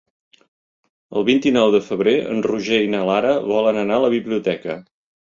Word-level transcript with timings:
El 1.19 1.25
vint-i-nou 1.25 1.73
de 1.75 1.81
febrer 1.89 2.13
en 2.29 2.41
Roger 2.47 2.79
i 2.85 2.89
na 2.93 3.01
Lara 3.09 3.33
volen 3.51 3.77
anar 3.83 3.99
a 4.01 4.03
la 4.05 4.09
biblioteca. 4.15 4.79